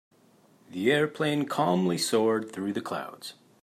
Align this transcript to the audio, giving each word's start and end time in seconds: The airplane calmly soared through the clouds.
The 0.71 0.91
airplane 0.91 1.45
calmly 1.45 1.99
soared 1.99 2.51
through 2.51 2.73
the 2.73 2.81
clouds. 2.81 3.35